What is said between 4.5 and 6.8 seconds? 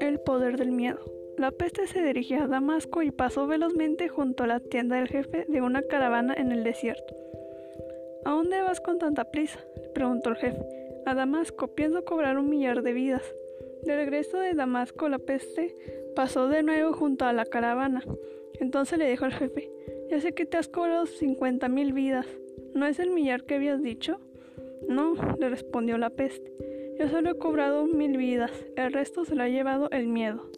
tienda del jefe de una caravana en el